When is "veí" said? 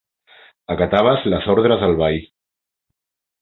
2.01-2.25